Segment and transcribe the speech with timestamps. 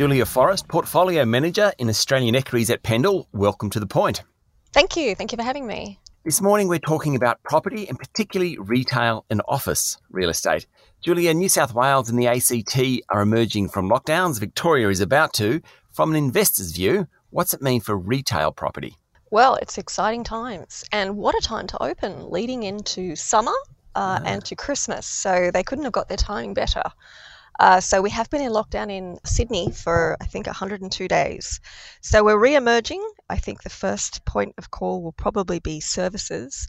[0.00, 3.26] Julia Forrest, Portfolio Manager in Australian Equities at Pendal.
[3.34, 4.22] Welcome to the point.
[4.72, 5.14] Thank you.
[5.14, 6.00] Thank you for having me.
[6.24, 10.66] This morning we're talking about property and particularly retail and office real estate.
[11.02, 14.40] Julia, New South Wales and the ACT are emerging from lockdowns.
[14.40, 15.60] Victoria is about to.
[15.92, 18.96] From an investor's view, what's it mean for retail property?
[19.30, 23.52] Well, it's exciting times, and what a time to open leading into summer
[23.94, 25.04] uh, and to Christmas.
[25.04, 26.84] So they couldn't have got their timing better.
[27.58, 31.60] Uh, so we have been in lockdown in Sydney for I think 102 days.
[32.00, 33.06] So we're re-emerging.
[33.28, 36.66] I think the first point of call will probably be services.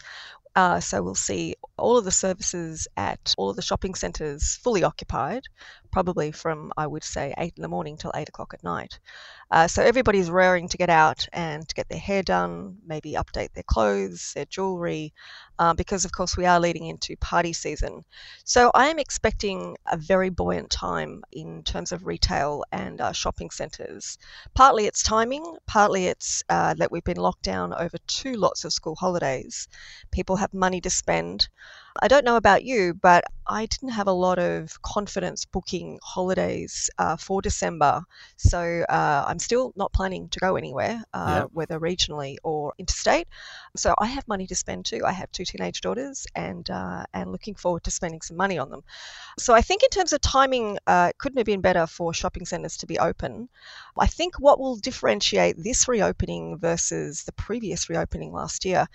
[0.55, 4.83] Uh, so we'll see all of the services at all of the shopping centres fully
[4.83, 5.43] occupied,
[5.91, 8.99] probably from I would say eight in the morning till eight o'clock at night.
[9.51, 13.51] Uh, so everybody's raring to get out and to get their hair done, maybe update
[13.53, 15.13] their clothes, their jewellery,
[15.59, 18.01] uh, because of course we are leading into party season.
[18.45, 23.49] So I am expecting a very buoyant time in terms of retail and uh, shopping
[23.49, 24.17] centres.
[24.53, 28.71] Partly it's timing, partly it's uh, that we've been locked down over two lots of
[28.71, 29.67] school holidays.
[30.11, 31.49] People have money to spend.
[31.99, 36.89] I don't know about you, but I didn't have a lot of confidence booking holidays
[36.97, 38.03] uh, for December.
[38.37, 41.49] So uh, I'm still not planning to go anywhere, uh, yep.
[41.51, 43.27] whether regionally or interstate.
[43.75, 45.01] So I have money to spend too.
[45.05, 48.69] I have two teenage daughters and, uh, and looking forward to spending some money on
[48.69, 48.83] them.
[49.37, 52.45] So I think in terms of timing, uh, it couldn't have been better for shopping
[52.45, 53.49] centres to be open.
[53.97, 58.87] I think what will differentiate this reopening versus the previous reopening last year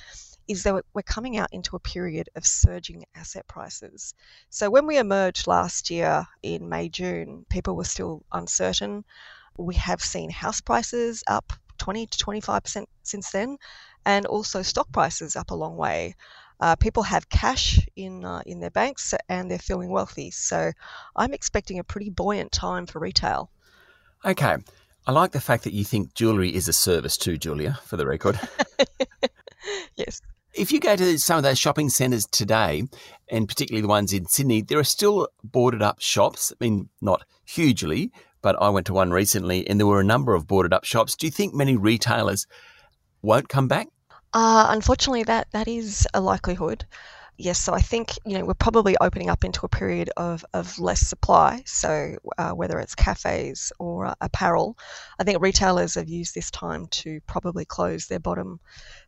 [0.49, 4.15] is that we're coming out into a period of surging asset prices.
[4.51, 9.05] So when we emerged last year in May, June, people were still uncertain.
[9.57, 13.59] We have seen house prices up 20 to 25% since then,
[14.05, 16.15] and also stock prices up a long way.
[16.59, 20.31] Uh, people have cash in uh, in their banks and they're feeling wealthy.
[20.31, 20.73] So
[21.15, 23.51] I'm expecting a pretty buoyant time for retail.
[24.25, 24.57] Okay.
[25.07, 28.07] I like the fact that you think jewellery is a service too, Julia, for the
[28.07, 28.41] record.
[29.97, 30.21] yes.
[30.57, 32.85] If you go to some of those shopping centres today,
[33.29, 36.51] and particularly the ones in Sydney, there are still boarded up shops.
[36.51, 40.35] I mean, not hugely, but I went to one recently and there were a number
[40.35, 41.15] of boarded up shops.
[41.15, 42.47] Do you think many retailers
[43.21, 43.89] won't come back?
[44.33, 46.87] Uh, unfortunately, that, that is a likelihood
[47.39, 50.79] yes, so I think you know we're probably opening up into a period of, of
[50.79, 51.63] less supply.
[51.67, 54.79] So uh, whether it's cafes or uh, apparel,
[55.19, 58.61] I think retailers have used this time to probably close their bottom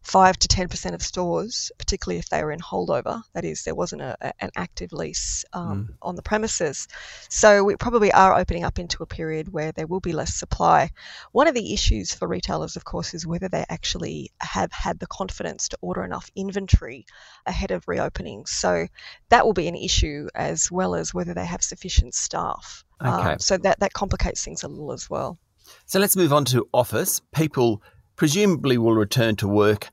[0.03, 3.23] five to ten percent of stores, particularly if they were in holdover.
[3.35, 5.95] That is, there wasn't a, a, an active lease um, mm.
[6.03, 6.89] on the premises.
[7.29, 10.91] So we probably are opening up into a period where there will be less supply.
[11.33, 15.07] One of the issues for retailers, of course, is whether they actually have had the
[15.07, 17.07] confidence to order enough inventory
[17.47, 18.87] ahead of reopening so
[19.29, 22.85] that will be an issue as well as whether they have sufficient staff.
[23.01, 23.33] Okay.
[23.33, 25.39] Um, so that, that complicates things a little as well.
[25.87, 27.21] So let's move on to office.
[27.35, 27.83] People
[28.19, 29.89] presumably will return to work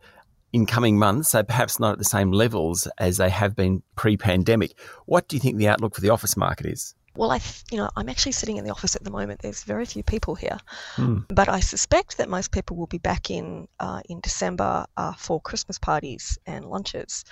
[0.51, 4.17] in coming months, so perhaps not at the same levels as they have been pre
[4.17, 4.77] pandemic.
[5.05, 6.95] What do you think the outlook for the office market is?
[7.15, 7.39] Well, I,
[7.71, 9.41] you know, I'm actually sitting in the office at the moment.
[9.41, 10.57] There's very few people here,
[10.95, 11.25] mm.
[11.29, 15.39] but I suspect that most people will be back in uh, in December uh, for
[15.39, 17.23] Christmas parties and lunches,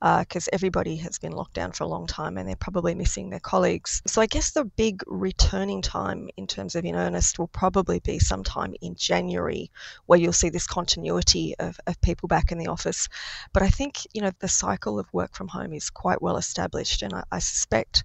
[0.00, 3.30] because uh, everybody has been locked down for a long time and they're probably missing
[3.30, 4.02] their colleagues.
[4.06, 8.18] So I guess the big returning time in terms of in earnest will probably be
[8.18, 9.70] sometime in January,
[10.06, 13.08] where you'll see this continuity of, of people back in the office.
[13.52, 17.02] But I think you know the cycle of work from home is quite well established,
[17.02, 18.04] and I, I suspect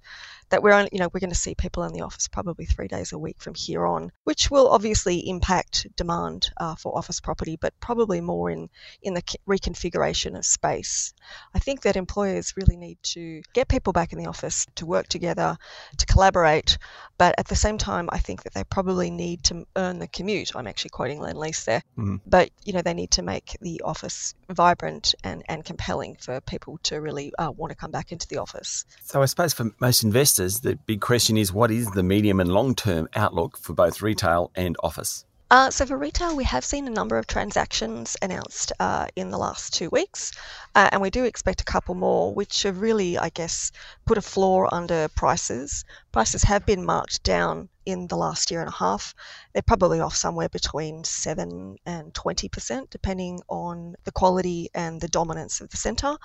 [0.56, 2.88] that we're only, you know, we're going to see people in the office probably three
[2.88, 7.58] days a week from here on, which will obviously impact demand uh, for office property,
[7.60, 8.70] but probably more in,
[9.02, 11.14] in the reconfiguration of space.
[11.54, 15.10] I think that employers really need to get people back in the office to work
[15.10, 15.58] together,
[15.98, 16.78] to collaborate,
[17.18, 20.56] but at the same time, I think that they probably need to earn the commute.
[20.56, 22.22] I'm actually quoting Lendlease there, mm.
[22.26, 26.80] but you know, they need to make the office vibrant and, and compelling for people
[26.84, 28.86] to really uh, want to come back into the office.
[29.04, 32.52] So I suppose for most investors the big question is what is the medium and
[32.52, 35.26] long term outlook for both retail and office?
[35.52, 39.38] Uh, so for retail, we have seen a number of transactions announced uh, in the
[39.38, 40.32] last two weeks,
[40.74, 43.72] uh, and we do expect a couple more, which have really, I guess,
[44.06, 45.86] put a floor under prices.
[46.16, 49.14] Prices have been marked down in the last year and a half.
[49.52, 55.59] They're probably off somewhere between 7 and 20%, depending on the quality and the dominance
[55.59, 56.16] of the centre.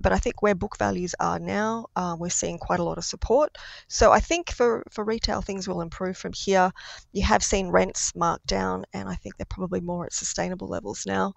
[0.00, 3.04] But I think where book values are now, uh, we're seeing quite a lot of
[3.04, 3.56] support.
[3.86, 6.72] So I think for, for retail, things will improve from here.
[7.12, 11.06] You have seen rents marked down, and I think they're probably more at sustainable levels
[11.06, 11.34] now.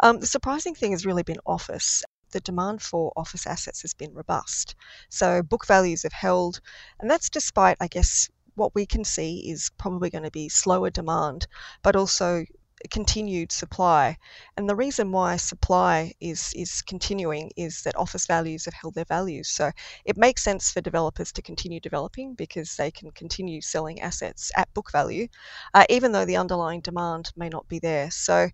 [0.00, 4.14] Um, the surprising thing has really been office the demand for office assets has been
[4.14, 4.74] robust.
[5.08, 6.60] So book values have held,
[7.00, 10.90] and that's despite, I guess, what we can see is probably going to be slower
[10.90, 11.46] demand,
[11.82, 12.44] but also
[12.90, 14.16] continued supply.
[14.56, 19.04] And the reason why supply is is continuing is that office values have held their
[19.04, 19.48] values.
[19.48, 19.70] So
[20.04, 24.72] it makes sense for developers to continue developing because they can continue selling assets at
[24.74, 25.28] book value,
[25.74, 28.10] uh, even though the underlying demand may not be there.
[28.10, 28.48] So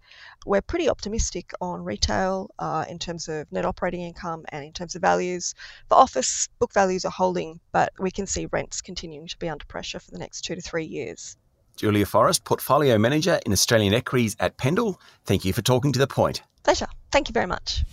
[0.47, 4.95] we're pretty optimistic on retail uh, in terms of net operating income and in terms
[4.95, 5.55] of values.
[5.89, 9.65] For office, book values are holding, but we can see rents continuing to be under
[9.67, 11.37] pressure for the next two to three years.
[11.79, 16.07] Julia Forrest, Portfolio Manager in Australian Equities at Pendal, Thank you for talking to The
[16.07, 16.43] Point.
[16.65, 16.89] Pleasure.
[17.11, 17.85] Thank you very much.